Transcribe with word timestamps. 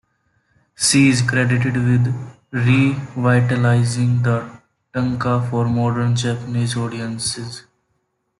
She 0.75 1.09
is 1.09 1.21
credited 1.21 1.75
with 1.75 2.35
revitalizing 2.49 4.23
the 4.23 4.49
tanka 4.91 5.45
for 5.47 5.69
modern 5.69 6.15
Japanese 6.15 6.75
audiences. 6.75 7.67